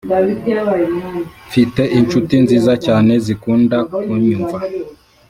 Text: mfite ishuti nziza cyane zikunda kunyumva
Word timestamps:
mfite 1.47 1.81
ishuti 1.99 2.35
nziza 2.43 2.73
cyane 2.85 3.13
zikunda 3.25 3.77
kunyumva 4.03 4.57